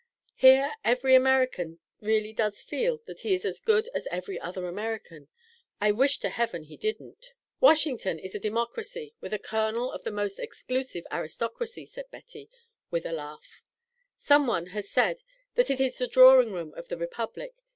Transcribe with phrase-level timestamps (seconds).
[0.33, 5.27] Here every American really does feel that he is as good as every other American;
[5.79, 10.09] I wish to heaven he didn't." "Washington is a democracy with a kernel of the
[10.09, 12.49] most exclusive aristocracy," said Betty,
[12.89, 13.61] with a laugh.
[14.17, 15.19] "Some one has said
[15.53, 17.53] that it is the drawing room of the Republic.